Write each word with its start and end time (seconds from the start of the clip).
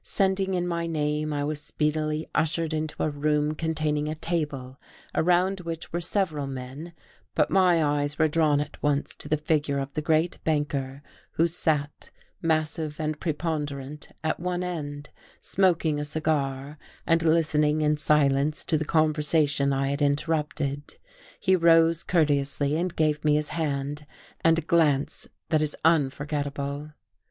Sending 0.03 0.55
in 0.55 0.67
my 0.67 0.87
name, 0.87 1.31
I 1.31 1.43
was 1.43 1.61
speedily 1.61 2.27
ushered 2.33 2.73
into 2.73 3.03
a 3.03 3.09
room 3.11 3.53
containing 3.53 4.07
a 4.07 4.15
table, 4.15 4.79
around 5.13 5.59
which 5.59 5.93
were 5.93 6.01
several 6.01 6.47
men; 6.47 6.93
but 7.35 7.51
my 7.51 7.83
eyes 7.83 8.17
were 8.17 8.27
drawn 8.27 8.59
at 8.59 8.81
once 8.81 9.13
to 9.13 9.29
the 9.29 9.37
figure 9.37 9.77
of 9.77 9.93
the 9.93 10.01
great 10.01 10.39
banker 10.43 11.03
who 11.33 11.45
sat, 11.45 12.09
massive 12.41 12.99
and 12.99 13.19
preponderant, 13.19 14.09
at 14.23 14.39
one 14.39 14.63
end, 14.63 15.11
smoking 15.39 15.99
a 15.99 16.03
cigar, 16.05 16.79
and 17.05 17.21
listening 17.21 17.81
in 17.81 17.95
silence 17.95 18.65
to 18.65 18.79
the 18.79 18.85
conversation 18.85 19.71
I 19.71 19.89
had 19.89 20.01
interrupted. 20.01 20.95
He 21.39 21.55
rose 21.55 22.01
courteously 22.01 22.75
and 22.75 22.95
gave 22.95 23.23
me 23.23 23.35
his 23.35 23.49
hand, 23.49 24.07
and 24.43 24.57
a 24.57 24.61
glance 24.63 25.27
that 25.49 25.61
is 25.61 25.75
unforgettable. 25.85 26.93